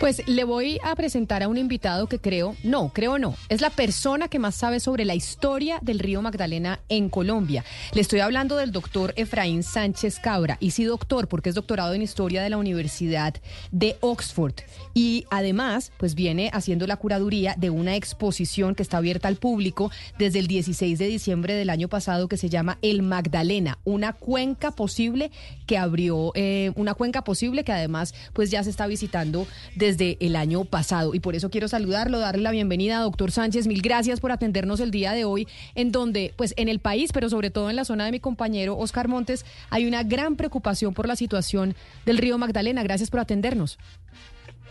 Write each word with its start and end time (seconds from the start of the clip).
Pues 0.00 0.26
le 0.26 0.42
voy 0.42 0.80
a 0.82 0.94
presentar 0.96 1.42
a 1.42 1.48
un 1.48 1.56
invitado 1.56 2.08
que 2.08 2.18
creo, 2.18 2.56
no, 2.64 2.90
creo 2.92 3.18
no, 3.18 3.36
es 3.48 3.60
la 3.60 3.70
persona 3.70 4.28
que 4.28 4.40
más 4.40 4.56
sabe 4.56 4.80
sobre 4.80 5.04
la 5.04 5.14
historia 5.14 5.78
del 5.82 6.00
río 6.00 6.20
Magdalena 6.20 6.80
en 6.88 7.08
Colombia. 7.08 7.64
Le 7.92 8.00
estoy 8.00 8.20
hablando 8.20 8.56
del 8.56 8.72
doctor 8.72 9.14
Efraín 9.16 9.62
Sánchez 9.62 10.18
Cabra, 10.18 10.58
y 10.60 10.72
sí 10.72 10.84
doctor, 10.84 11.28
porque 11.28 11.48
es 11.48 11.54
doctorado 11.54 11.94
en 11.94 12.02
historia 12.02 12.42
de 12.42 12.50
la 12.50 12.56
Universidad 12.56 13.34
de 13.70 13.96
Oxford. 14.00 14.54
Y 14.94 15.26
además, 15.30 15.92
pues 15.96 16.14
viene 16.14 16.50
haciendo 16.52 16.86
la 16.86 16.96
curaduría 16.96 17.54
de 17.56 17.70
una 17.70 17.94
exposición 17.94 18.74
que 18.74 18.82
está 18.82 18.98
abierta 18.98 19.28
al 19.28 19.36
público 19.36 19.90
desde 20.18 20.40
el 20.40 20.48
16 20.48 20.98
de 20.98 21.06
diciembre 21.06 21.54
del 21.54 21.70
año 21.70 21.88
pasado 21.88 22.28
que 22.28 22.36
se 22.36 22.48
llama 22.48 22.78
El 22.82 23.02
Magdalena, 23.02 23.78
una 23.84 24.12
cuenca 24.12 24.72
posible 24.72 25.30
que 25.66 25.78
abrió, 25.78 26.32
eh, 26.34 26.72
una 26.74 26.94
cuenca 26.94 27.22
posible 27.22 27.64
que 27.64 27.72
además 27.72 28.14
pues 28.32 28.50
ya 28.50 28.62
se 28.64 28.70
está 28.70 28.86
visitando 28.86 29.46
desde 29.84 30.16
el 30.20 30.34
año 30.34 30.64
pasado. 30.64 31.14
Y 31.14 31.20
por 31.20 31.34
eso 31.34 31.50
quiero 31.50 31.68
saludarlo, 31.68 32.18
darle 32.18 32.40
la 32.40 32.52
bienvenida 32.52 33.00
doctor 33.00 33.30
Sánchez. 33.30 33.66
Mil 33.66 33.82
gracias 33.82 34.18
por 34.18 34.32
atendernos 34.32 34.80
el 34.80 34.90
día 34.90 35.12
de 35.12 35.26
hoy, 35.26 35.46
en 35.74 35.92
donde, 35.92 36.32
pues 36.36 36.54
en 36.56 36.68
el 36.68 36.78
país, 36.78 37.12
pero 37.12 37.28
sobre 37.28 37.50
todo 37.50 37.68
en 37.68 37.76
la 37.76 37.84
zona 37.84 38.06
de 38.06 38.12
mi 38.12 38.18
compañero 38.18 38.78
Oscar 38.78 39.08
Montes, 39.08 39.44
hay 39.68 39.86
una 39.86 40.02
gran 40.02 40.36
preocupación 40.36 40.94
por 40.94 41.06
la 41.06 41.16
situación 41.16 41.74
del 42.06 42.16
río 42.16 42.38
Magdalena. 42.38 42.82
Gracias 42.82 43.10
por 43.10 43.20
atendernos. 43.20 43.78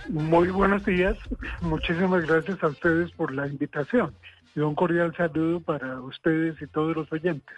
Muy 0.09 0.49
buenos 0.49 0.84
días. 0.84 1.16
Muchísimas 1.61 2.25
gracias 2.25 2.64
a 2.64 2.70
ustedes 2.70 3.11
por 3.11 3.31
la 3.36 3.48
invitación. 3.48 4.16
Y 4.55 4.61
un 4.61 4.73
cordial 4.73 5.16
saludo 5.16 5.59
para 5.59 6.02
ustedes 6.02 6.59
y 6.59 6.66
todos 6.66 6.95
los 6.95 7.11
oyentes. 7.11 7.55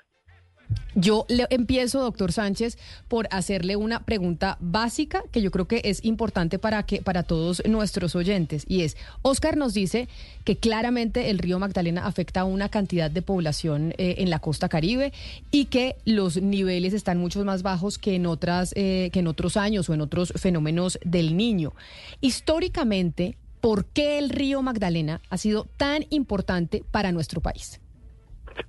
Yo 0.96 1.26
le 1.28 1.46
empiezo, 1.50 2.02
doctor 2.02 2.32
Sánchez, 2.32 2.78
por 3.08 3.28
hacerle 3.32 3.76
una 3.76 4.04
pregunta 4.04 4.58
básica 4.62 5.23
que 5.32 5.42
yo 5.42 5.52
creo 5.52 5.68
que 5.68 5.82
es 5.84 6.04
importante 6.06 6.58
para 6.58 6.84
que 6.84 7.02
para 7.02 7.23
todos 7.23 7.62
nuestros 7.68 8.16
oyentes 8.16 8.66
y 8.68 8.84
es, 8.84 8.98
Oscar 9.22 9.58
nos 9.58 9.73
dice 9.73 10.08
que 10.44 10.58
claramente 10.58 11.30
el 11.30 11.39
río 11.39 11.59
Magdalena 11.59 12.06
afecta 12.06 12.42
a 12.42 12.44
una 12.45 12.70
cantidad 12.70 13.12
de 13.12 13.22
población 13.22 13.94
eh, 13.98 14.16
en 14.20 14.30
la 14.30 14.39
costa 14.39 14.70
caribe 14.70 15.12
y 15.52 15.66
que 15.66 15.98
los 16.06 16.42
niveles 16.42 16.94
están 16.94 17.17
mucho 17.17 17.44
más 17.44 17.61
bajos 17.61 17.98
que 17.98 18.16
en 18.16 18.26
otras 18.26 18.73
eh, 18.76 19.09
que 19.11 19.20
en 19.20 19.28
otros 19.28 19.58
años 19.58 19.89
o 19.89 19.94
en 19.94 20.02
otros 20.02 20.34
fenómenos 20.38 21.00
del 21.04 21.36
niño. 21.36 21.73
Históricamente, 22.22 23.38
¿por 23.59 23.86
qué 23.86 24.17
el 24.17 24.30
río 24.30 24.61
Magdalena 24.61 25.22
ha 25.30 25.38
sido 25.38 25.67
tan 25.78 26.06
importante 26.09 26.84
para 26.92 27.11
nuestro 27.11 27.42
país? 27.42 27.82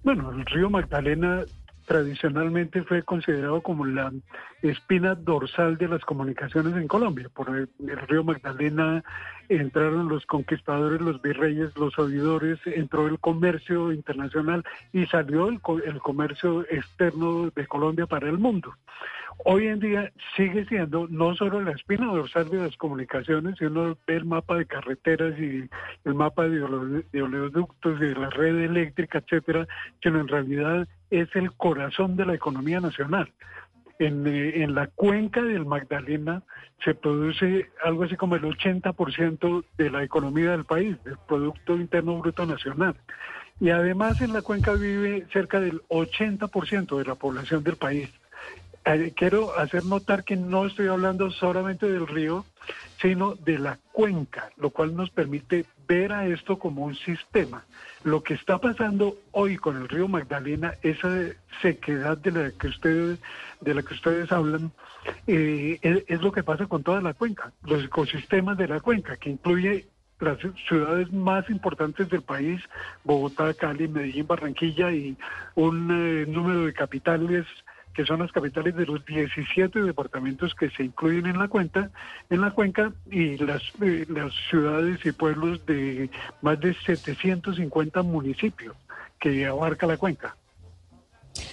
Bueno, 0.03 0.33
el 0.33 0.45
río 0.47 0.71
Magdalena 0.71 1.45
tradicionalmente 1.87 2.83
fue 2.83 3.03
considerado 3.03 3.63
como 3.63 3.87
la 3.87 4.13
espina 4.61 5.15
dorsal 5.15 5.79
de 5.79 5.89
las 5.89 6.05
comunicaciones 6.05 6.75
en 6.77 6.89
Colombia. 6.89 7.29
Por 7.33 7.49
el, 7.57 7.69
río 8.09 8.25
Magdalena 8.25 9.03
entraron 9.49 10.09
los 10.09 10.27
conquistadores, 10.27 11.01
los 11.01 11.21
virreyes, 11.23 11.77
los 11.77 11.99
oidores, 11.99 12.59
entró 12.67 13.07
el 13.07 13.19
comercio 13.19 13.93
internacional 13.93 14.65
y 14.93 15.07
salió 15.07 15.49
el, 15.49 15.61
el 15.85 15.99
comercio 16.01 16.63
externo 16.71 17.51
de 17.51 17.67
Colombia 17.67 18.07
para 18.07 18.29
el 18.29 18.39
mundo. 18.39 18.75
Hoy 19.45 19.67
en 19.67 19.81
día 19.81 20.13
sigue 20.35 20.65
siendo 20.65 21.07
no 21.09 21.35
solo 21.35 21.61
la 21.61 21.73
espina 21.73 22.07
dorsal 22.07 22.49
de 22.49 22.59
las 22.59 22.77
comunicaciones, 22.77 23.57
si 23.59 23.67
uno 23.67 23.97
ve 24.07 24.17
el 24.17 24.25
mapa 24.25 24.57
de 24.57 24.67
carreteras 24.67 25.39
y 25.39 25.69
el 26.05 26.15
mapa 26.15 26.49
de, 26.49 26.63
oleoductos 26.63 28.01
y 28.01 28.07
de 28.07 28.15
la 28.15 28.31
red 28.31 28.57
eléctrica, 28.57 29.19
etcétera, 29.19 29.69
sino 30.03 30.21
en 30.21 30.29
realidad 30.29 30.89
es 31.11 31.29
el 31.37 31.53
corazón 31.53 32.17
de 32.17 32.27
la 32.27 32.35
economía 32.35 32.81
nacional. 32.81 33.31
En, 33.99 34.27
eh, 34.27 34.63
en, 34.63 34.75
la 34.75 34.89
cuenca 34.89 35.43
del 35.43 35.65
Magdalena 35.65 36.43
se 36.85 36.95
produce 36.95 37.71
algo 37.83 38.05
así 38.05 38.17
como 38.17 38.37
el 38.37 38.43
80% 38.43 39.65
de 39.79 39.91
la 39.91 40.05
economía 40.05 40.51
del 40.51 40.65
país, 40.65 41.03
del 41.05 41.17
Producto 41.27 41.77
Interno 41.77 42.19
Bruto 42.19 42.45
Nacional. 42.45 42.95
Y 43.59 43.71
además 43.71 44.21
en 44.21 44.33
la 44.33 44.43
cuenca 44.43 44.73
vive 44.73 45.27
cerca 45.33 45.61
del 45.61 45.81
80% 45.89 46.99
de 46.99 47.05
la 47.05 47.15
población 47.15 47.65
del 47.65 47.77
país. 47.77 48.11
Eh, 48.87 49.13
quiero 49.17 49.59
hacer 49.59 49.85
notar 49.85 50.23
que 50.23 50.37
no 50.37 50.65
estoy 50.65 50.87
hablando 50.87 51.29
solamente 51.33 51.91
del 51.91 52.07
río, 52.07 52.45
sino 53.03 53.35
de 53.35 53.59
la 53.59 53.79
cuenca, 53.91 54.51
lo 54.57 54.71
cual 54.71 54.95
nos 54.95 55.11
permite 55.11 55.65
ver 55.89 56.13
a 56.13 56.27
esto 56.27 56.57
como 56.57 56.85
un 56.85 56.95
sistema. 56.95 57.65
Lo 58.05 58.23
que 58.23 58.35
está 58.35 58.59
pasando 58.59 59.17
hoy 59.33 59.57
con 59.57 59.77
el 59.77 59.89
río 59.89 60.07
Magdalena, 60.07 60.75
esa 60.83 61.11
sequedad 61.63 62.17
de 62.19 62.31
la 62.31 62.51
que 62.53 62.69
ustedes, 62.69 63.19
de 63.61 63.75
la 63.75 63.83
que 63.83 63.95
ustedes 63.95 64.31
hablan, 64.31 64.71
eh, 65.27 65.79
es, 65.83 66.21
lo 66.23 66.31
que 66.31 66.45
pasa 66.45 66.67
con 66.67 66.85
toda 66.85 67.01
la 67.01 67.13
cuenca, 67.13 67.53
los 67.65 67.85
ecosistemas 67.85 68.57
de 68.57 68.69
la 68.69 68.79
cuenca, 68.79 69.17
que 69.17 69.31
incluye 69.31 69.87
las 70.21 70.39
ciudades 70.69 71.13
más 71.13 71.51
importantes 71.51 72.09
del 72.09 72.23
país, 72.23 72.63
Bogotá, 73.03 73.53
Cali, 73.55 73.89
Medellín, 73.89 74.29
Barranquilla 74.29 74.93
y 74.93 75.17
un 75.57 75.91
eh, 75.91 76.25
número 76.27 76.67
de 76.67 76.73
capitales 76.73 77.47
que 77.97 78.05
son 78.05 78.21
las 78.21 78.31
capitales 78.31 78.77
de 78.77 78.85
los 78.85 79.03
17 79.07 79.83
departamentos 79.83 80.55
que 80.55 80.69
se 80.69 80.85
incluyen 80.85 81.25
en 81.25 81.39
la 81.39 81.49
cuenta, 81.49 81.91
en 82.29 82.43
la 82.43 82.51
cuenca 82.51 82.93
y 83.11 83.39
las, 83.39 83.63
eh, 83.81 84.05
las 84.11 84.35
ciudades 84.51 85.01
y 85.07 85.13
pueblos 85.13 85.65
de 85.65 86.11
más 86.43 86.61
de 86.61 86.75
750 86.75 88.03
municipios 88.03 88.77
que 89.19 89.47
abarca 89.47 89.87
la 89.87 89.97
cuenca. 89.97 90.37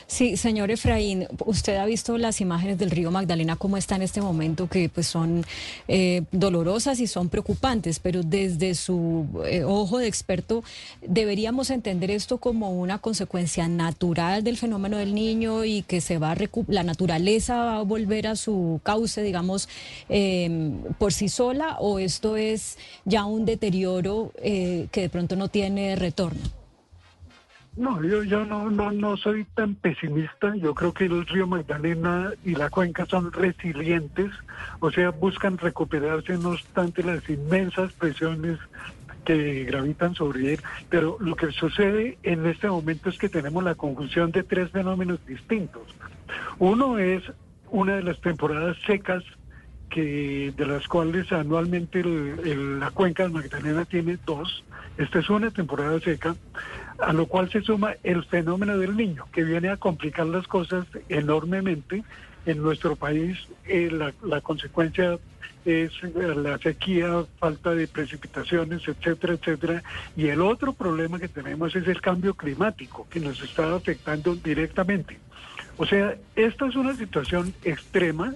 Sí, 0.08 0.38
señor 0.38 0.72
Efraín, 0.72 1.28
usted 1.46 1.78
ha 1.78 1.86
visto 1.86 2.18
las 2.18 2.42
imágenes 2.42 2.78
del 2.78 2.92
río 2.92 3.12
Magdalena, 3.12 3.56
cómo 3.56 3.78
está 3.78 3.96
en 3.96 4.04
este 4.04 4.22
momento, 4.22 4.68
que 4.68 4.90
pues 4.90 5.08
son 5.08 5.46
eh, 5.88 6.24
dolorosas 6.32 7.00
y 7.00 7.08
son 7.08 7.30
preocupantes, 7.30 8.00
pero 8.00 8.24
desde 8.24 8.76
su 8.76 9.26
eh, 9.46 9.64
ojo 9.64 9.98
de 9.98 10.08
experto, 10.08 10.64
¿deberíamos 11.02 11.70
entender 11.70 12.12
esto 12.12 12.38
como 12.38 12.72
una 12.72 13.00
consecuencia 13.00 13.68
natural 13.68 14.44
del 14.44 14.58
fenómeno 14.58 14.98
del 14.98 15.14
niño 15.14 15.64
y 15.66 15.82
que 15.84 16.02
se 16.02 16.18
va 16.18 16.32
a 16.32 16.38
la 16.68 16.84
naturaleza 16.84 17.56
va 17.64 17.78
a 17.78 17.82
volver 17.82 18.28
a 18.28 18.36
su 18.36 18.80
cauce, 18.84 19.22
digamos, 19.22 19.70
em, 20.10 20.82
por 20.98 21.14
sí 21.14 21.30
sola, 21.30 21.78
o 21.80 22.00
esto 22.00 22.38
es 22.38 22.78
ya 23.06 23.26
un 23.26 23.46
deterioro 23.46 24.32
eh, 24.42 24.88
que 24.92 25.02
de 25.02 25.10
pronto 25.10 25.36
no 25.36 25.48
tiene 25.48 25.96
retorno? 25.96 26.63
No, 27.76 28.04
yo, 28.04 28.24
yo 28.24 28.46
no, 28.46 28.70
no, 28.70 28.92
no 28.92 29.18
soy 29.18 29.46
tan 29.56 29.74
pesimista. 29.76 30.56
Yo 30.56 30.76
creo 30.76 30.94
que 30.94 31.06
el 31.06 31.26
río 31.26 31.48
Magdalena 31.48 32.32
y 32.44 32.54
la 32.54 32.70
cuenca 32.70 33.06
son 33.08 33.32
resilientes, 33.32 34.32
o 34.80 34.92
sea, 34.92 35.10
buscan 35.10 35.58
recuperarse 35.58 36.38
no 36.38 36.52
obstante 36.52 37.04
las 37.04 37.28
inmensas 37.30 37.92
presiones 37.94 38.60
que 39.26 39.64
gravitan 39.64 40.14
sobre 40.14 40.54
él. 40.54 40.60
Pero 40.90 41.18
lo 41.20 41.36
que 41.36 41.52
sucede 41.52 42.20
en 42.22 42.46
este 42.46 42.70
momento 42.70 43.10
es 43.10 43.18
que 43.18 43.30
tenemos 43.30 43.64
la 43.64 43.74
conjunción 43.74 44.32
de 44.32 44.44
tres 44.44 44.70
fenómenos 44.70 45.26
distintos. 45.26 45.84
Uno 46.60 47.00
es 47.00 47.24
una 47.72 47.96
de 47.96 48.04
las 48.04 48.22
temporadas 48.22 48.78
secas 48.86 49.24
que 49.90 50.54
de 50.56 50.66
las 50.66 50.88
cuales 50.88 51.32
anualmente 51.32 52.04
la 52.04 52.92
cuenca 52.92 53.24
del 53.24 53.32
Magdalena 53.32 53.86
tiene 53.86 54.18
dos. 54.26 54.64
Esta 54.98 55.20
es 55.20 55.30
una 55.30 55.50
temporada 55.52 56.00
seca 56.00 56.36
a 57.00 57.14
lo 57.14 57.26
cual 57.28 57.50
se 57.52 57.62
suma 57.62 57.96
el 58.04 58.24
fenómeno 58.26 58.78
del 58.78 58.96
niño, 58.96 59.26
que 59.32 59.44
viene 59.44 59.70
a 59.70 59.78
complicar 59.78 60.28
las 60.28 60.48
cosas 60.48 60.86
enormemente. 61.10 62.04
En 62.46 62.62
nuestro 62.62 62.96
país 62.96 63.38
eh, 63.66 63.90
la, 64.22 64.42
consecuencia 64.42 65.18
es 65.66 65.92
eh, 66.04 66.36
la 66.36 66.58
sequía, 66.58 67.24
falta 67.40 67.72
de 67.72 67.88
precipitaciones, 67.88 68.88
etcétera, 68.88 69.34
etcétera. 69.34 69.84
Y 70.16 70.28
el 70.28 70.42
otro 70.42 70.74
problema 70.74 71.20
que 71.20 71.30
tenemos 71.30 71.76
es 71.76 71.88
el 71.88 72.02
cambio 72.02 72.34
climático, 72.34 73.08
que 73.10 73.22
nos 73.22 73.42
está 73.42 73.74
afectando 73.76 74.36
directamente. 74.36 75.18
O 75.78 75.86
sea, 75.86 76.16
esta 76.36 76.68
es 76.68 76.76
una 76.76 76.94
situación 76.96 77.54
extrema 77.64 78.36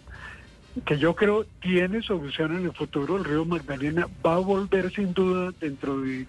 que 0.85 0.97
yo 0.97 1.15
creo 1.15 1.45
tiene 1.61 2.01
solución 2.01 2.55
en 2.57 2.65
el 2.65 2.73
futuro. 2.73 3.17
El 3.17 3.25
río 3.25 3.45
Magdalena 3.45 4.07
va 4.25 4.35
a 4.35 4.39
volver 4.39 4.91
sin 4.91 5.13
duda 5.13 5.51
dentro 5.59 6.01
de 6.01 6.25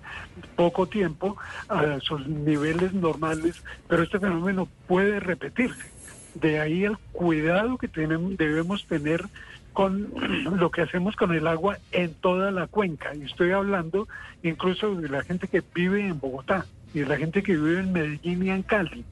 poco 0.56 0.86
tiempo 0.86 1.36
a 1.68 1.98
sus 2.00 2.26
niveles 2.26 2.92
normales, 2.92 3.62
pero 3.88 4.02
este 4.02 4.18
fenómeno 4.18 4.68
puede 4.86 5.20
repetirse. 5.20 5.90
De 6.34 6.60
ahí 6.60 6.84
el 6.84 6.98
cuidado 7.12 7.78
que 7.78 7.88
tenemos, 7.88 8.36
debemos 8.36 8.86
tener 8.86 9.24
con 9.72 10.12
lo 10.58 10.70
que 10.70 10.82
hacemos 10.82 11.16
con 11.16 11.32
el 11.34 11.46
agua 11.46 11.78
en 11.92 12.14
toda 12.14 12.50
la 12.50 12.66
cuenca. 12.66 13.14
Y 13.14 13.22
estoy 13.22 13.52
hablando 13.52 14.08
incluso 14.42 14.94
de 14.94 15.08
la 15.08 15.22
gente 15.22 15.48
que 15.48 15.62
vive 15.74 16.06
en 16.06 16.18
Bogotá 16.20 16.66
y 16.94 17.04
la 17.04 17.16
gente 17.16 17.42
que 17.42 17.52
vive 17.52 17.80
en 17.80 17.92
Medellín 17.92 18.46
y 18.46 18.50
en 18.50 18.62
Cali 18.62 19.04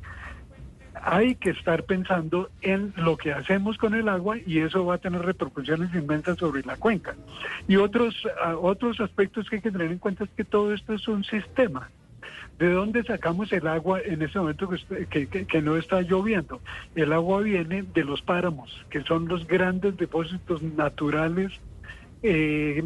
hay 1.07 1.37
que 1.37 1.51
estar 1.51 1.85
pensando 1.85 2.51
en 2.63 2.93
lo 2.97 3.17
que 3.17 3.33
hacemos 3.33 3.79
con 3.79 3.95
el 3.95 4.09
agua 4.09 4.39
y 4.45 4.59
eso 4.59 4.85
va 4.85 4.97
a 4.97 4.99
tener 4.99 5.23
repercusiones 5.23 5.95
inmensas 5.95 6.37
sobre 6.37 6.63
la 6.63 6.77
cuenca. 6.77 7.15
Y 7.69 7.77
otros, 7.77 8.27
ah, 8.43 8.57
otros 8.57 8.99
aspectos 8.99 9.49
que 9.49 9.57
hay 9.57 9.63
que 9.63 9.71
tener 9.71 9.93
en 9.93 9.99
cuenta 9.99 10.25
es 10.25 10.31
que 10.31 10.43
todo 10.43 10.75
esto 10.75 10.95
es 10.95 11.07
un 11.07 11.23
sistema. 11.23 11.89
¿De 12.59 12.73
dónde 12.73 13.05
sacamos 13.05 13.53
el 13.53 13.69
agua 13.69 14.01
en 14.01 14.21
ese 14.23 14.41
momento 14.41 14.69
que, 14.69 15.63
no 15.63 15.77
está 15.77 16.01
lloviendo? 16.01 16.61
El 16.97 17.13
agua 17.13 17.43
viene 17.43 17.85
de 17.85 18.03
los 18.03 18.21
páramos, 18.23 18.85
que 18.91 19.03
son 19.03 19.29
los 19.29 19.47
grandes 19.47 19.97
depósitos 19.97 20.61
naturales 20.63 21.53
eh, 22.25 22.83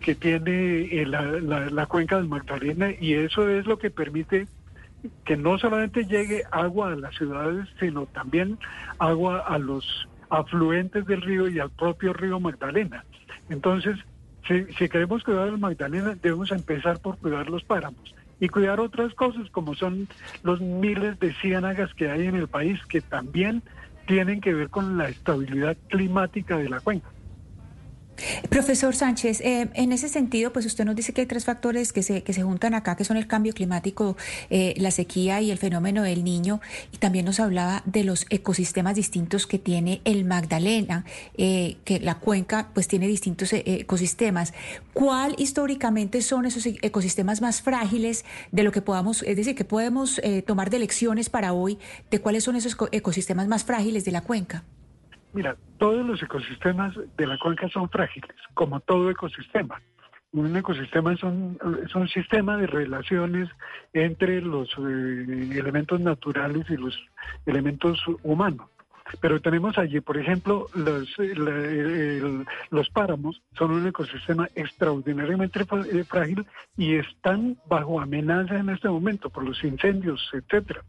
que 0.00 0.14
tiene 0.14 1.04
la, 1.04 1.86
cuenca 1.86 2.16
del 2.16 2.28
Magdalena 2.28 2.90
y 2.98 3.14
eso 3.14 3.50
es 3.50 3.66
lo 3.66 3.78
que 3.78 3.90
permite 3.90 4.46
que 5.24 5.36
no 5.36 5.58
solamente 5.58 6.04
llegue 6.04 6.42
agua 6.50 6.92
a 6.92 6.96
las 6.96 7.14
ciudades, 7.16 7.68
sino 7.78 8.06
también 8.06 8.58
agua 8.98 9.40
a 9.40 9.58
los 9.58 10.08
afluentes 10.28 11.06
del 11.06 11.22
río 11.22 11.48
y 11.48 11.58
al 11.58 11.70
propio 11.70 12.12
río 12.12 12.40
Magdalena. 12.40 13.04
Entonces, 13.48 13.96
si, 14.46 14.64
si 14.74 14.88
queremos 14.88 15.24
cuidar 15.24 15.48
el 15.48 15.58
Magdalena, 15.58 16.16
debemos 16.20 16.50
empezar 16.52 17.00
por 17.00 17.18
cuidar 17.18 17.48
los 17.50 17.64
páramos 17.64 18.14
y 18.40 18.48
cuidar 18.48 18.80
otras 18.80 19.14
cosas 19.14 19.48
como 19.50 19.74
son 19.74 20.08
los 20.42 20.60
miles 20.60 21.18
de 21.20 21.34
ciénagas 21.34 21.92
que 21.94 22.10
hay 22.10 22.26
en 22.26 22.36
el 22.36 22.48
país 22.48 22.80
que 22.86 23.00
también 23.00 23.62
tienen 24.06 24.40
que 24.40 24.54
ver 24.54 24.70
con 24.70 24.96
la 24.96 25.08
estabilidad 25.08 25.76
climática 25.88 26.56
de 26.56 26.68
la 26.68 26.80
cuenca. 26.80 27.08
Profesor 28.48 28.94
Sánchez, 28.94 29.40
eh, 29.40 29.68
en 29.74 29.92
ese 29.92 30.08
sentido, 30.08 30.52
pues 30.52 30.66
usted 30.66 30.84
nos 30.84 30.96
dice 30.96 31.12
que 31.12 31.22
hay 31.22 31.26
tres 31.26 31.44
factores 31.44 31.92
que 31.92 32.02
se, 32.02 32.22
que 32.22 32.32
se 32.32 32.42
juntan 32.42 32.74
acá, 32.74 32.96
que 32.96 33.04
son 33.04 33.16
el 33.16 33.26
cambio 33.26 33.52
climático, 33.52 34.16
eh, 34.50 34.74
la 34.76 34.90
sequía 34.90 35.40
y 35.40 35.50
el 35.50 35.58
fenómeno 35.58 36.02
del 36.02 36.24
niño, 36.24 36.60
y 36.92 36.98
también 36.98 37.24
nos 37.24 37.40
hablaba 37.40 37.82
de 37.86 38.04
los 38.04 38.26
ecosistemas 38.30 38.94
distintos 38.94 39.46
que 39.46 39.58
tiene 39.58 40.00
el 40.04 40.24
Magdalena, 40.24 41.04
eh, 41.36 41.76
que 41.84 42.00
la 42.00 42.16
cuenca 42.16 42.68
pues 42.74 42.88
tiene 42.88 43.06
distintos 43.06 43.52
ecosistemas. 43.52 44.52
¿Cuál 44.92 45.34
históricamente 45.38 46.22
son 46.22 46.46
esos 46.46 46.66
e-, 46.66 46.78
ecosistemas 46.82 47.40
más 47.40 47.62
frágiles 47.62 48.24
de 48.52 48.62
lo 48.62 48.72
que 48.72 48.82
podamos, 48.82 49.22
es 49.22 49.36
decir, 49.36 49.54
que 49.54 49.64
podemos 49.64 50.20
tomar 50.46 50.70
de 50.70 50.78
lecciones 50.78 51.30
para 51.30 51.52
hoy 51.52 51.78
de 52.10 52.20
cuáles 52.20 52.44
son 52.44 52.56
esos 52.56 52.76
ecosistemas 52.92 53.48
más 53.48 53.64
frágiles 53.64 54.04
de 54.04 54.12
la 54.12 54.20
cuenca? 54.20 54.64
Mira, 55.32 55.56
todos 55.78 56.04
los 56.04 56.22
ecosistemas 56.22 56.94
de 57.16 57.26
la 57.26 57.38
cuenca 57.38 57.68
son 57.68 57.88
frágiles, 57.88 58.36
como 58.54 58.80
todo 58.80 59.10
ecosistema. 59.10 59.80
Un 60.32 60.56
ecosistema 60.56 61.12
es 61.12 61.22
un, 61.24 61.58
sistema 62.12 62.56
de 62.56 62.66
relaciones 62.66 63.48
entre 63.92 64.40
los 64.40 64.68
eh, 64.78 65.50
elementos 65.56 66.00
naturales 66.00 66.64
y 66.70 66.76
los 66.76 66.96
elementos 67.46 68.00
humanos. 68.22 68.69
Pero 69.20 69.40
tenemos 69.40 69.76
allí, 69.78 70.00
por 70.00 70.16
ejemplo, 70.18 70.68
los, 70.74 71.08
los 72.70 72.88
páramos 72.90 73.42
son 73.56 73.72
un 73.72 73.86
ecosistema 73.86 74.48
extraordinariamente 74.54 75.60
eh, 75.60 76.04
frágil 76.04 76.46
y 76.76 76.96
están 76.96 77.56
bajo 77.68 78.00
amenaza 78.00 78.58
en 78.58 78.70
este 78.70 78.88
momento 78.88 79.30
por 79.30 79.44
los 79.44 79.62
incendios, 79.64 80.30
etcétera. 80.32 80.82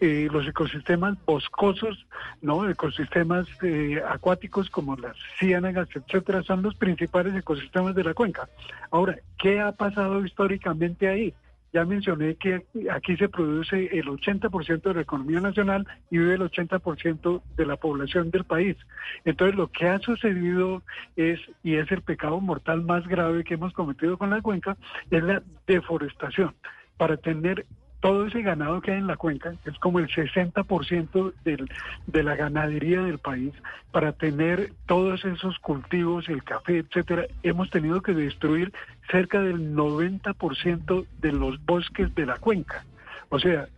Eh, 0.00 0.28
los 0.32 0.46
ecosistemas 0.46 1.18
boscosos, 1.26 2.06
no, 2.40 2.68
ecosistemas 2.68 3.46
eh, 3.62 4.00
acuáticos 4.08 4.70
como 4.70 4.96
las 4.96 5.14
ciénagas, 5.38 5.88
etcétera, 5.94 6.42
son 6.42 6.62
los 6.62 6.74
principales 6.74 7.34
ecosistemas 7.34 7.94
de 7.94 8.04
la 8.04 8.14
cuenca. 8.14 8.48
Ahora, 8.90 9.18
¿qué 9.38 9.60
ha 9.60 9.72
pasado 9.72 10.24
históricamente 10.24 11.06
ahí? 11.06 11.34
Ya 11.72 11.84
mencioné 11.84 12.34
que 12.34 12.64
aquí 12.90 13.16
se 13.16 13.28
produce 13.28 13.86
el 13.96 14.06
80% 14.06 14.82
de 14.82 14.94
la 14.94 15.00
economía 15.02 15.40
nacional 15.40 15.86
y 16.10 16.18
vive 16.18 16.34
el 16.34 16.40
80% 16.40 17.42
de 17.56 17.66
la 17.66 17.76
población 17.76 18.30
del 18.30 18.44
país. 18.44 18.76
Entonces 19.24 19.56
lo 19.56 19.68
que 19.68 19.86
ha 19.86 19.98
sucedido 20.00 20.82
es, 21.16 21.38
y 21.62 21.76
es 21.76 21.90
el 21.92 22.02
pecado 22.02 22.40
mortal 22.40 22.82
más 22.82 23.06
grave 23.06 23.44
que 23.44 23.54
hemos 23.54 23.72
cometido 23.72 24.18
con 24.18 24.30
la 24.30 24.42
cuenca, 24.42 24.76
es 25.10 25.22
la 25.22 25.42
deforestación. 25.66 26.54
Para 26.96 27.16
tener 27.16 27.66
todo 28.00 28.26
ese 28.26 28.42
ganado 28.42 28.80
que 28.80 28.92
hay 28.92 28.98
en 28.98 29.06
la 29.06 29.16
cuenca, 29.16 29.54
es 29.64 29.78
como 29.78 29.98
el 29.98 30.08
60% 30.08 31.32
del, 31.44 31.70
de 32.06 32.22
la 32.22 32.34
ganadería 32.34 33.02
del 33.02 33.18
país, 33.18 33.52
para 33.92 34.12
tener 34.12 34.72
todos 34.86 35.24
esos 35.24 35.58
cultivos, 35.58 36.28
el 36.28 36.42
café, 36.42 36.78
etcétera, 36.78 37.26
hemos 37.42 37.70
tenido 37.70 38.00
que 38.00 38.14
destruir 38.14 38.72
cerca 39.10 39.40
del 39.40 39.74
90% 39.74 41.06
de 41.20 41.32
los 41.32 41.64
bosques 41.64 42.14
de 42.14 42.26
la 42.26 42.36
cuenca. 42.36 42.84
O 43.28 43.38
sea, 43.38 43.68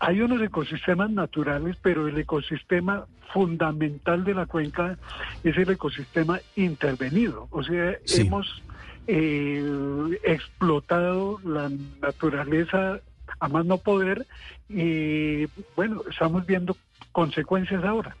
hay 0.00 0.20
unos 0.20 0.40
ecosistemas 0.40 1.10
naturales, 1.10 1.76
pero 1.82 2.08
el 2.08 2.16
ecosistema 2.18 3.06
fundamental 3.32 4.24
de 4.24 4.34
la 4.34 4.46
cuenca 4.46 4.96
es 5.44 5.56
el 5.56 5.70
ecosistema 5.70 6.40
intervenido. 6.56 7.48
O 7.50 7.62
sea, 7.62 7.96
hemos 8.16 8.62
eh, 9.06 9.62
explotado 10.22 11.40
la 11.44 11.70
naturaleza 12.00 13.00
a 13.40 13.48
más 13.48 13.64
no 13.64 13.78
poder 13.78 14.26
y 14.68 15.46
bueno, 15.76 16.02
estamos 16.10 16.46
viendo 16.46 16.76
consecuencias 17.12 17.84
ahora. 17.84 18.16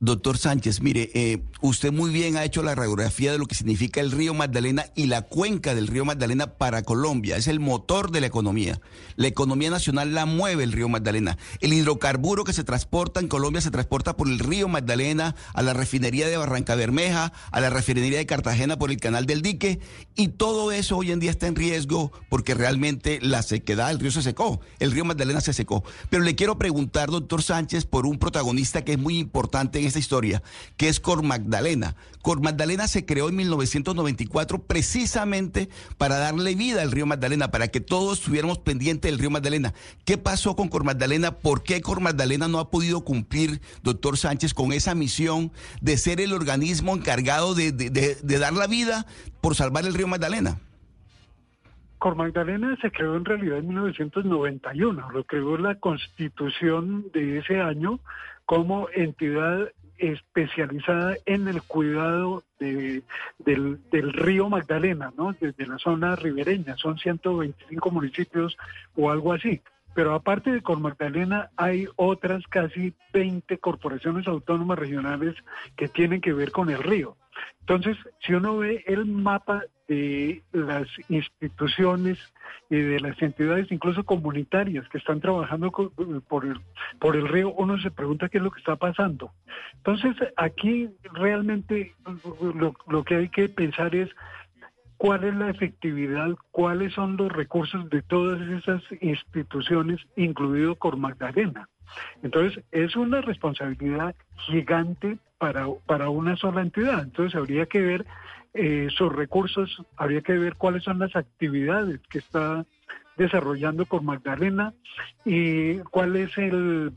Doctor 0.00 0.38
Sánchez, 0.38 0.80
mire, 0.80 1.10
eh, 1.14 1.42
usted 1.60 1.92
muy 1.92 2.12
bien 2.12 2.36
ha 2.36 2.44
hecho 2.44 2.62
la 2.62 2.76
radiografía 2.76 3.32
de 3.32 3.38
lo 3.38 3.46
que 3.46 3.56
significa 3.56 4.00
el 4.00 4.12
río 4.12 4.32
Magdalena 4.32 4.86
y 4.94 5.06
la 5.06 5.22
cuenca 5.22 5.74
del 5.74 5.88
río 5.88 6.04
Magdalena 6.04 6.54
para 6.54 6.82
Colombia. 6.82 7.36
Es 7.36 7.48
el 7.48 7.58
motor 7.58 8.12
de 8.12 8.20
la 8.20 8.28
economía. 8.28 8.80
La 9.16 9.26
economía 9.26 9.70
nacional 9.70 10.14
la 10.14 10.24
mueve 10.24 10.62
el 10.62 10.70
río 10.70 10.88
Magdalena. 10.88 11.36
El 11.60 11.72
hidrocarburo 11.72 12.44
que 12.44 12.52
se 12.52 12.62
transporta 12.62 13.18
en 13.18 13.26
Colombia 13.26 13.60
se 13.60 13.72
transporta 13.72 14.16
por 14.16 14.28
el 14.28 14.38
río 14.38 14.68
Magdalena 14.68 15.34
a 15.52 15.62
la 15.62 15.74
refinería 15.74 16.28
de 16.28 16.36
Barranca 16.36 16.76
Bermeja, 16.76 17.32
a 17.50 17.60
la 17.60 17.68
refinería 17.68 18.18
de 18.18 18.26
Cartagena 18.26 18.78
por 18.78 18.92
el 18.92 19.00
canal 19.00 19.26
del 19.26 19.42
dique. 19.42 19.80
Y 20.14 20.28
todo 20.28 20.70
eso 20.70 20.96
hoy 20.96 21.10
en 21.10 21.18
día 21.18 21.32
está 21.32 21.48
en 21.48 21.56
riesgo 21.56 22.12
porque 22.28 22.54
realmente 22.54 23.18
la 23.20 23.42
sequedad, 23.42 23.90
el 23.90 23.98
río 23.98 24.12
se 24.12 24.22
secó, 24.22 24.60
el 24.78 24.92
río 24.92 25.04
Magdalena 25.04 25.40
se 25.40 25.52
secó. 25.52 25.82
Pero 26.08 26.22
le 26.22 26.36
quiero 26.36 26.56
preguntar, 26.56 27.10
doctor 27.10 27.42
Sánchez, 27.42 27.84
por 27.84 28.06
un 28.06 28.20
protagonista 28.20 28.84
que 28.84 28.92
es 28.92 28.98
muy 29.00 29.18
importante 29.18 29.80
en 29.80 29.87
esta 29.88 29.98
historia, 29.98 30.42
que 30.76 30.88
es 30.88 31.00
Cor 31.00 31.22
Magdalena. 31.22 31.96
Cor 32.22 32.40
Magdalena 32.40 32.86
se 32.86 33.04
creó 33.04 33.28
en 33.28 33.36
1994 33.36 34.62
precisamente 34.62 35.68
para 35.96 36.18
darle 36.18 36.54
vida 36.54 36.82
al 36.82 36.92
río 36.92 37.06
Magdalena, 37.06 37.50
para 37.50 37.68
que 37.68 37.80
todos 37.80 38.18
estuviéramos 38.18 38.58
pendientes 38.58 39.10
del 39.10 39.18
río 39.18 39.30
Magdalena. 39.30 39.74
¿Qué 40.04 40.18
pasó 40.18 40.56
con 40.56 40.68
Cor 40.68 40.84
Magdalena? 40.84 41.32
¿Por 41.32 41.62
qué 41.62 41.80
Cor 41.80 42.00
Magdalena 42.00 42.48
no 42.48 42.58
ha 42.58 42.70
podido 42.70 43.04
cumplir, 43.04 43.60
doctor 43.82 44.16
Sánchez, 44.16 44.54
con 44.54 44.72
esa 44.72 44.94
misión 44.94 45.52
de 45.80 45.96
ser 45.96 46.20
el 46.20 46.32
organismo 46.32 46.94
encargado 46.94 47.54
de, 47.54 47.72
de 47.72 48.38
dar 48.38 48.52
la 48.52 48.66
vida 48.66 49.06
por 49.40 49.54
salvar 49.54 49.84
el 49.86 49.94
río 49.94 50.06
Magdalena? 50.06 50.58
Cor 51.98 52.14
Magdalena 52.14 52.76
se 52.80 52.90
creó 52.92 53.16
en 53.16 53.24
realidad 53.24 53.58
en 53.58 53.68
1991, 53.68 55.10
lo 55.10 55.24
creó 55.24 55.58
la 55.58 55.74
constitución 55.76 57.10
de 57.12 57.38
ese 57.38 57.60
año 57.60 57.98
como 58.46 58.88
entidad 58.94 59.72
especializada 59.98 61.16
en 61.26 61.48
el 61.48 61.62
cuidado 61.62 62.42
del, 62.58 63.02
río 63.90 64.48
Magdalena, 64.48 65.12
¿no? 65.16 65.34
Desde 65.38 65.66
la 65.66 65.78
zona 65.78 66.16
ribereña, 66.16 66.76
son 66.76 66.98
125 66.98 67.90
municipios 67.90 68.56
o 68.96 69.10
algo 69.10 69.32
así. 69.32 69.60
Pero 69.94 70.14
aparte 70.14 70.52
de 70.52 70.62
Cor 70.62 70.80
Magdalena, 70.80 71.50
hay 71.56 71.86
otras 71.96 72.46
casi 72.48 72.94
20 73.12 73.58
corporaciones 73.58 74.28
autónomas 74.28 74.78
regionales 74.78 75.34
que 75.76 75.88
tienen 75.88 76.20
que 76.20 76.32
ver 76.32 76.52
con 76.52 76.70
el 76.70 76.82
río. 76.82 77.16
Entonces, 77.60 77.96
si 78.20 78.32
uno 78.32 78.58
ve 78.58 78.84
el 78.86 79.06
mapa 79.06 79.64
de 79.88 80.42
las 80.52 80.86
instituciones 81.08 82.18
y 82.70 82.76
de 82.76 83.00
las 83.00 83.20
entidades, 83.22 83.72
incluso 83.72 84.04
comunitarias, 84.04 84.88
que 84.90 84.98
están 84.98 85.20
trabajando 85.20 85.72
por 85.72 86.44
el, 86.44 86.60
por 87.00 87.16
el 87.16 87.26
río, 87.26 87.52
uno 87.54 87.78
se 87.78 87.90
pregunta 87.90 88.28
qué 88.28 88.38
es 88.38 88.44
lo 88.44 88.50
que 88.50 88.60
está 88.60 88.76
pasando. 88.76 89.32
Entonces, 89.76 90.14
aquí 90.36 90.90
realmente 91.14 91.94
lo, 92.54 92.74
lo 92.86 93.04
que 93.04 93.16
hay 93.16 93.28
que 93.30 93.48
pensar 93.48 93.94
es 93.94 94.10
cuál 94.98 95.24
es 95.24 95.34
la 95.34 95.48
efectividad, 95.48 96.36
cuáles 96.50 96.92
son 96.92 97.16
los 97.16 97.32
recursos 97.32 97.88
de 97.88 98.02
todas 98.02 98.40
esas 98.50 98.82
instituciones, 99.00 100.00
incluido 100.16 100.74
Cor 100.74 100.98
Magdalena. 100.98 101.68
Entonces, 102.22 102.62
es 102.72 102.96
una 102.96 103.22
responsabilidad 103.22 104.14
gigante 104.36 105.16
para, 105.38 105.66
para 105.86 106.10
una 106.10 106.36
sola 106.36 106.60
entidad. 106.60 107.02
Entonces, 107.04 107.34
habría 107.34 107.64
que 107.66 107.80
ver 107.80 108.06
eh, 108.54 108.88
sus 108.90 109.14
recursos, 109.14 109.82
habría 109.96 110.20
que 110.20 110.38
ver 110.38 110.54
cuáles 110.54 110.84
son 110.84 110.98
las 110.98 111.14
actividades 111.16 112.00
que 112.10 112.18
está 112.18 112.64
desarrollando 113.16 113.84
con 113.84 114.04
Magdalena 114.04 114.72
y 115.24 115.78
cuál 115.90 116.16
es 116.16 116.36
el, 116.38 116.92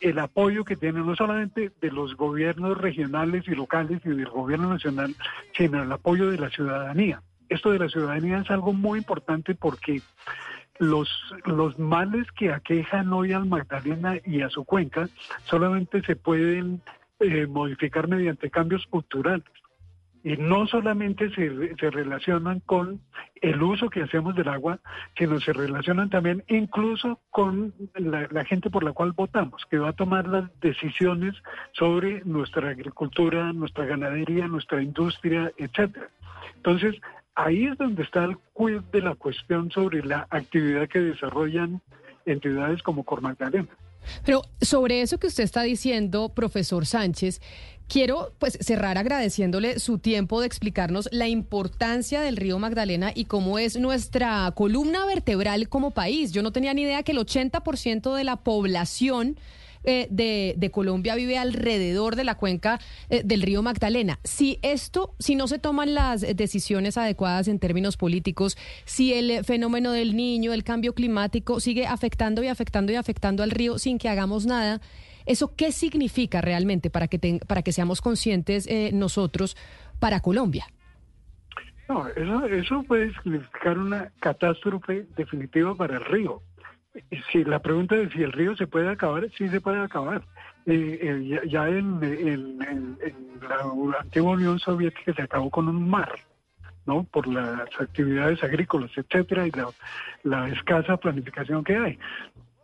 el 0.00 0.18
apoyo 0.18 0.64
que 0.64 0.76
tiene 0.76 1.00
no 1.00 1.16
solamente 1.16 1.72
de 1.80 1.90
los 1.90 2.16
gobiernos 2.16 2.78
regionales 2.78 3.46
y 3.48 3.50
locales 3.50 4.00
y 4.04 4.10
del 4.10 4.28
gobierno 4.28 4.70
nacional, 4.70 5.14
sino 5.56 5.82
el 5.82 5.90
apoyo 5.90 6.30
de 6.30 6.38
la 6.38 6.50
ciudadanía. 6.50 7.20
Esto 7.48 7.72
de 7.72 7.80
la 7.80 7.88
ciudadanía 7.88 8.38
es 8.38 8.50
algo 8.50 8.72
muy 8.72 9.00
importante 9.00 9.54
porque 9.54 10.00
los, 10.78 11.08
los 11.44 11.78
males 11.78 12.26
que 12.32 12.52
aquejan 12.52 13.12
hoy 13.12 13.32
al 13.32 13.46
Magdalena 13.46 14.16
y 14.24 14.42
a 14.42 14.50
su 14.50 14.64
cuenca 14.64 15.08
solamente 15.44 16.02
se 16.02 16.16
pueden 16.16 16.80
eh, 17.20 17.46
modificar 17.46 18.08
mediante 18.08 18.50
cambios 18.50 18.86
culturales. 18.86 19.44
Y 20.26 20.36
no 20.38 20.66
solamente 20.66 21.30
se, 21.36 21.76
se 21.76 21.88
relacionan 21.88 22.58
con 22.58 23.00
el 23.42 23.62
uso 23.62 23.88
que 23.88 24.02
hacemos 24.02 24.34
del 24.34 24.48
agua, 24.48 24.80
sino 25.16 25.38
se 25.38 25.52
relacionan 25.52 26.10
también 26.10 26.42
incluso 26.48 27.20
con 27.30 27.72
la, 27.94 28.44
gente 28.44 28.68
por 28.68 28.82
la 28.82 28.90
cual 28.90 29.12
votamos, 29.12 29.62
que 29.70 29.78
va 29.78 29.90
a 29.90 29.92
tomar 29.92 30.26
las 30.26 30.50
decisiones 30.60 31.36
sobre 31.74 32.24
nuestra 32.24 32.70
agricultura, 32.70 33.52
nuestra 33.52 33.84
ganadería, 33.84 34.48
nuestra 34.48 34.82
industria, 34.82 35.52
etcétera. 35.58 36.10
Entonces, 36.56 36.96
ahí 37.36 37.66
es 37.66 37.78
donde 37.78 38.02
está 38.02 38.24
el 38.24 38.36
quid 38.52 38.80
de 38.90 39.02
la 39.02 39.14
cuestión 39.14 39.70
sobre 39.70 40.02
la 40.02 40.26
actividad 40.30 40.88
que 40.88 40.98
desarrollan 41.02 41.80
entidades 42.24 42.82
como 42.82 43.04
Cormagdalena. 43.04 43.68
Pero 44.24 44.42
sobre 44.60 45.02
eso 45.02 45.18
que 45.18 45.26
usted 45.26 45.44
está 45.44 45.62
diciendo, 45.62 46.32
profesor 46.34 46.86
Sánchez, 46.86 47.40
quiero 47.88 48.32
pues 48.38 48.58
cerrar 48.60 48.98
agradeciéndole 48.98 49.78
su 49.78 49.98
tiempo 49.98 50.40
de 50.40 50.46
explicarnos 50.46 51.08
la 51.12 51.28
importancia 51.28 52.20
del 52.20 52.36
río 52.36 52.58
Magdalena 52.58 53.12
y 53.14 53.26
cómo 53.26 53.58
es 53.58 53.76
nuestra 53.76 54.52
columna 54.54 55.06
vertebral 55.06 55.68
como 55.68 55.92
país. 55.92 56.32
Yo 56.32 56.42
no 56.42 56.52
tenía 56.52 56.74
ni 56.74 56.82
idea 56.82 57.02
que 57.02 57.12
el 57.12 57.18
80% 57.18 58.14
de 58.14 58.24
la 58.24 58.36
población 58.36 59.36
eh, 59.88 60.08
de, 60.10 60.70
Colombia 60.72 61.14
vive 61.14 61.38
alrededor 61.38 62.16
de 62.16 62.24
la 62.24 62.34
cuenca 62.34 62.80
eh, 63.08 63.22
del 63.24 63.40
río 63.40 63.62
Magdalena. 63.62 64.18
Si 64.24 64.58
esto, 64.62 65.14
si 65.20 65.36
no 65.36 65.46
se 65.46 65.60
toman 65.60 65.94
las 65.94 66.22
decisiones 66.22 66.98
adecuadas 66.98 67.46
en 67.46 67.60
términos 67.60 67.96
políticos, 67.96 68.58
si 68.84 69.14
el 69.14 69.44
fenómeno 69.44 69.92
del 69.92 70.16
niño, 70.16 70.52
el 70.52 70.64
cambio 70.64 70.92
climático 70.92 71.60
sigue 71.60 71.86
afectando 71.86 72.42
y 72.42 72.48
afectando 72.48 72.92
y 72.92 72.96
afectando 72.96 73.44
al 73.44 73.52
río 73.52 73.78
sin 73.78 73.98
que 73.98 74.08
hagamos 74.08 74.44
nada, 74.44 74.80
¿eso 75.26 75.54
qué 75.56 75.72
significa 75.72 76.40
realmente 76.40 76.90
para 76.90 77.08
que, 77.08 77.40
para 77.46 77.62
que 77.62 77.72
seamos 77.72 78.00
conscientes 78.00 78.66
eh, 78.66 78.90
nosotros 78.92 79.56
para 79.98 80.20
Colombia? 80.20 80.66
No, 81.88 82.08
eso, 82.08 82.46
eso 82.46 82.82
puede 82.82 83.12
significar 83.22 83.78
una 83.78 84.10
catástrofe 84.20 85.06
definitiva 85.16 85.74
para 85.74 85.96
el 85.96 86.04
río. 86.04 86.42
Si 87.30 87.44
la 87.44 87.60
pregunta 87.60 87.96
es 87.96 88.12
si 88.12 88.22
el 88.22 88.32
río 88.32 88.56
se 88.56 88.66
puede 88.66 88.88
acabar, 88.88 89.28
sí 89.36 89.48
se 89.48 89.60
puede 89.60 89.82
acabar. 89.82 90.22
Eh, 90.66 90.98
eh, 91.00 91.48
ya, 91.48 91.68
en, 91.68 92.58
la 92.58 94.00
antigua 94.00 94.32
Unión 94.32 94.58
Soviética 94.58 95.14
se 95.14 95.22
acabó 95.22 95.48
con 95.48 95.68
un 95.68 95.88
mar, 95.88 96.12
¿no? 96.86 97.04
Por 97.04 97.28
las 97.28 97.68
actividades 97.78 98.42
agrícolas, 98.42 98.90
etcétera, 98.96 99.46
y 99.46 99.52
la, 100.24 100.48
escasa 100.48 100.96
planificación 100.96 101.62
que 101.62 101.76
hay. 101.76 101.98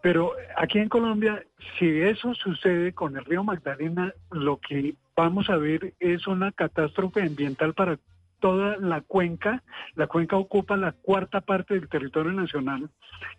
Pero 0.02 0.32
aquí 0.56 0.78
en 0.78 0.88
Colombia, 0.88 1.44
si 1.78 2.00
eso 2.00 2.34
sucede 2.34 2.92
con 2.92 3.16
el 3.16 3.24
río 3.24 3.44
Magdalena, 3.44 4.12
lo 4.32 4.58
que 4.58 4.96
vamos 5.16 5.48
a 5.48 5.56
ver 5.56 5.94
es 6.00 6.26
una 6.26 6.50
catástrofe 6.50 7.22
ambiental 7.22 7.72
para 7.72 7.98
toda 8.40 8.76
la 8.78 9.00
cuenca. 9.00 9.62
La 9.94 10.08
cuenca 10.08 10.36
ocupa 10.36 10.76
la 10.76 10.90
cuarta 10.90 11.40
parte 11.40 11.74
del 11.74 11.88
territorio 11.88 12.32
nacional 12.32 12.90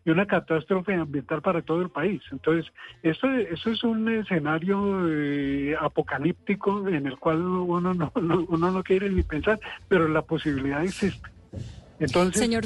y 0.06 0.12
una 0.12 0.26
catástrofe 0.26 0.94
ambiental 0.94 1.42
para 1.42 1.62
todo 1.62 1.82
el 1.82 1.90
país. 1.90 2.22
Entonces, 2.32 2.72
esto, 3.04 3.30
eso 3.30 3.70
es 3.70 3.84
un 3.84 4.08
escenario 4.10 5.06
eh, 5.10 5.76
apocalíptico 5.78 6.88
en 6.88 7.06
el 7.06 7.18
cual 7.18 7.42
uno 7.42 7.94
no, 7.94 8.12
uno 8.48 8.72
no 8.72 8.84
quiere 8.84 9.10
ni 9.10 9.22
pensar, 9.22 9.60
pero 9.90 10.08
la 10.08 10.22
posibilidad 10.22 10.82
existe. 10.84 11.30
Entonces, 12.00 12.40
Señor... 12.40 12.64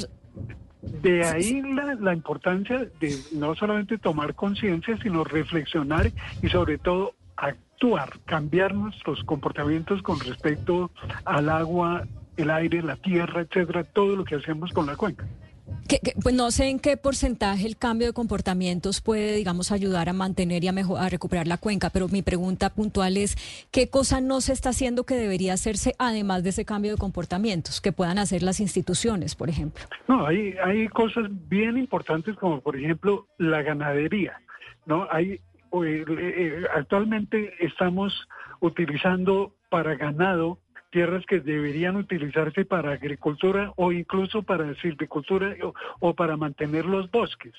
de 0.82 1.24
ahí 1.24 1.62
la, 1.62 1.94
la 1.94 2.12
importancia 2.12 2.86
de 3.00 3.16
no 3.32 3.54
solamente 3.54 3.98
tomar 3.98 4.34
conciencia, 4.34 4.96
sino 5.02 5.24
reflexionar 5.24 6.10
y 6.42 6.48
sobre 6.48 6.78
todo 6.78 7.14
actuar, 7.36 8.18
cambiar 8.24 8.74
nuestros 8.74 9.22
comportamientos 9.24 10.02
con 10.02 10.20
respecto 10.20 10.90
al 11.24 11.48
agua, 11.48 12.06
el 12.36 12.50
aire, 12.50 12.82
la 12.82 12.96
tierra, 12.96 13.42
etcétera, 13.42 13.84
todo 13.84 14.16
lo 14.16 14.24
que 14.24 14.36
hacemos 14.36 14.72
con 14.72 14.86
la 14.86 14.96
cuenca. 14.96 15.26
Pues 16.22 16.34
no 16.34 16.50
sé 16.50 16.68
en 16.68 16.78
qué 16.78 16.96
porcentaje 16.96 17.66
el 17.66 17.76
cambio 17.76 18.08
de 18.08 18.12
comportamientos 18.12 19.00
puede, 19.00 19.34
digamos, 19.34 19.72
ayudar 19.72 20.08
a 20.08 20.12
mantener 20.12 20.62
y 20.64 20.68
a, 20.68 20.72
mejor, 20.72 21.00
a 21.00 21.08
recuperar 21.08 21.46
la 21.46 21.56
cuenca, 21.56 21.90
pero 21.90 22.08
mi 22.08 22.22
pregunta 22.22 22.70
puntual 22.70 23.16
es, 23.16 23.36
¿qué 23.70 23.88
cosa 23.88 24.20
no 24.20 24.40
se 24.40 24.52
está 24.52 24.70
haciendo 24.70 25.04
que 25.04 25.14
debería 25.14 25.54
hacerse 25.54 25.94
además 25.98 26.42
de 26.42 26.50
ese 26.50 26.64
cambio 26.64 26.92
de 26.92 26.98
comportamientos, 26.98 27.80
que 27.80 27.92
puedan 27.92 28.18
hacer 28.18 28.42
las 28.42 28.60
instituciones, 28.60 29.34
por 29.34 29.48
ejemplo? 29.48 29.84
No, 30.06 30.26
hay, 30.26 30.54
hay 30.62 30.88
cosas 30.88 31.26
bien 31.48 31.78
importantes 31.78 32.36
como, 32.36 32.60
por 32.60 32.76
ejemplo, 32.76 33.26
la 33.38 33.62
ganadería, 33.62 34.40
¿no? 34.86 35.06
Hay, 35.10 35.40
eh, 35.84 36.04
eh, 36.08 36.62
actualmente 36.74 37.54
estamos 37.60 38.28
utilizando 38.60 39.54
para 39.68 39.94
ganado 39.96 40.58
tierras 40.90 41.24
que 41.26 41.40
deberían 41.40 41.96
utilizarse 41.96 42.64
para 42.64 42.92
agricultura 42.92 43.72
o 43.76 43.92
incluso 43.92 44.42
para 44.42 44.74
silvicultura 44.76 45.54
o, 46.00 46.14
para 46.14 46.36
mantener 46.36 46.86
los 46.86 47.10
bosques. 47.10 47.54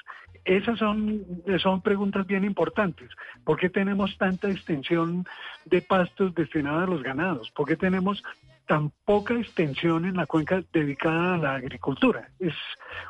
Esas 0.45 0.79
son, 0.79 1.25
son 1.61 1.81
preguntas 1.81 2.25
bien 2.25 2.43
importantes. 2.43 3.09
¿Por 3.43 3.59
qué 3.59 3.69
tenemos 3.69 4.17
tanta 4.17 4.49
extensión 4.49 5.25
de 5.65 5.81
pastos 5.81 6.33
destinados 6.33 6.83
a 6.83 6.91
los 6.91 7.03
ganados? 7.03 7.51
¿Por 7.51 7.67
qué 7.67 7.75
tenemos 7.75 8.23
tan 8.65 8.91
poca 9.05 9.33
extensión 9.35 10.05
en 10.05 10.15
la 10.17 10.25
cuenca 10.25 10.63
dedicada 10.73 11.35
a 11.35 11.37
la 11.37 11.55
agricultura? 11.55 12.29
Es 12.39 12.53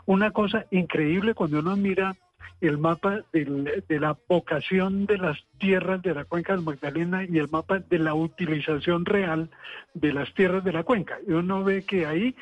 una 0.06 0.32
cosa 0.32 0.66
increíble 0.72 1.34
cuando 1.34 1.60
uno 1.60 1.76
mira 1.76 2.16
el 2.62 2.78
mapa 2.78 3.24
de 3.34 4.00
la 4.00 4.18
vocación 4.28 5.06
de 5.06 5.18
las 5.18 5.38
tierras 5.58 6.02
de 6.02 6.14
la 6.14 6.26
cuenca 6.26 6.54
del 6.54 6.64
Magdalena 6.64 7.24
y 7.24 7.38
el 7.38 7.50
mapa 7.50 7.80
de 7.80 8.00
la 8.00 8.14
utilización 8.14 9.06
real 9.06 9.50
de 9.94 10.14
las 10.14 10.34
tierras 10.34 10.64
de 10.64 10.74
la 10.74 10.84
cuenca. 10.84 11.18
Y 11.28 11.32
uno 11.32 11.64
ve 11.64 11.84
que 11.84 12.06
ahí 12.06 12.36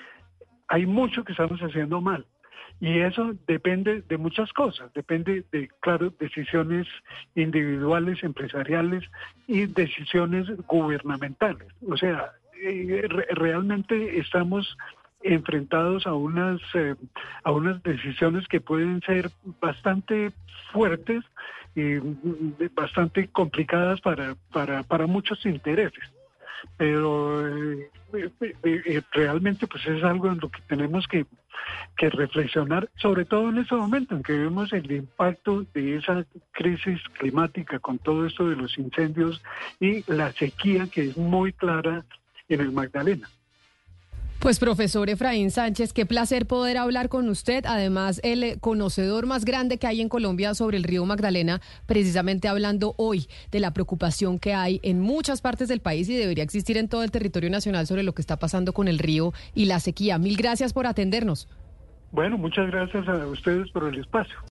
hay 0.67 0.85
mucho 0.85 1.23
que 1.23 1.33
estamos 1.33 1.59
haciendo 1.61 2.01
mal. 2.01 2.25
Y 2.79 2.99
eso 2.99 3.33
depende 3.47 4.03
de 4.03 4.17
muchas 4.17 4.53
cosas, 4.53 4.93
depende 4.93 5.43
de, 5.51 5.67
claro, 5.79 6.13
decisiones 6.19 6.87
individuales, 7.33 8.23
empresariales 8.23 9.03
y 9.47 9.65
decisiones 9.65 10.45
gubernamentales. 10.67 11.67
O 11.89 11.97
sea, 11.97 12.33
eh, 12.63 13.07
realmente 13.31 14.19
estamos 14.19 14.77
enfrentados 15.33 16.07
a 16.07 16.13
unas 16.13 16.61
eh, 16.73 16.95
a 17.43 17.51
unas 17.51 17.81
decisiones 17.83 18.47
que 18.47 18.61
pueden 18.61 19.01
ser 19.01 19.29
bastante 19.61 20.31
fuertes 20.71 21.23
y 21.75 21.81
mm, 21.81 22.55
bastante 22.73 23.27
complicadas 23.27 24.01
para 24.01 24.35
para, 24.51 24.83
para 24.83 25.07
muchos 25.07 25.45
intereses 25.45 26.03
pero 26.75 27.47
eh, 27.47 27.89
eh, 28.63 29.01
realmente 29.11 29.67
pues 29.67 29.85
es 29.87 30.03
algo 30.03 30.27
en 30.27 30.39
lo 30.39 30.49
que 30.49 30.61
tenemos 30.67 31.07
que, 31.07 31.25
que 31.97 32.09
reflexionar, 32.09 32.89
sobre 32.95 33.25
todo 33.25 33.49
en 33.49 33.59
este 33.59 33.75
momento 33.75 34.15
en 34.15 34.23
que 34.23 34.33
vemos 34.33 34.73
el 34.73 34.91
impacto 34.91 35.65
de 35.73 35.97
esa 35.97 36.25
crisis 36.51 37.01
climática 37.19 37.79
con 37.79 37.97
todo 37.99 38.25
esto 38.25 38.47
de 38.49 38.55
los 38.55 38.77
incendios 38.77 39.41
y 39.79 40.09
la 40.11 40.31
sequía 40.33 40.87
que 40.87 41.09
es 41.09 41.17
muy 41.17 41.53
clara 41.53 42.05
en 42.49 42.61
el 42.61 42.71
Magdalena. 42.71 43.29
Pues 44.39 44.59
profesor 44.59 45.09
Efraín 45.09 45.49
Sánchez, 45.49 45.93
qué 45.93 46.05
placer 46.05 46.45
poder 46.45 46.77
hablar 46.77 47.09
con 47.09 47.27
usted, 47.27 47.65
además 47.65 48.21
el 48.23 48.59
conocedor 48.59 49.25
más 49.25 49.45
grande 49.45 49.79
que 49.79 49.87
hay 49.87 49.99
en 49.99 50.09
Colombia 50.09 50.53
sobre 50.53 50.77
el 50.77 50.83
río 50.83 51.03
Magdalena, 51.05 51.59
precisamente 51.87 52.47
hablando 52.47 52.93
hoy 52.97 53.27
de 53.51 53.59
la 53.59 53.73
preocupación 53.73 54.37
que 54.37 54.53
hay 54.53 54.79
en 54.83 55.01
muchas 55.01 55.41
partes 55.41 55.67
del 55.67 55.79
país 55.79 56.07
y 56.07 56.15
debería 56.15 56.43
existir 56.43 56.77
en 56.77 56.87
todo 56.87 57.03
el 57.03 57.09
territorio 57.09 57.49
nacional 57.49 57.87
sobre 57.87 58.03
lo 58.03 58.13
que 58.13 58.21
está 58.21 58.37
pasando 58.37 58.73
con 58.73 58.87
el 58.87 58.99
río 58.99 59.33
y 59.55 59.65
la 59.65 59.79
sequía. 59.79 60.19
Mil 60.19 60.37
gracias 60.37 60.71
por 60.71 60.85
atendernos. 60.85 61.47
Bueno, 62.11 62.37
muchas 62.37 62.67
gracias 62.67 63.07
a 63.07 63.27
ustedes 63.27 63.71
por 63.71 63.85
el 63.85 63.99
espacio. 63.99 64.37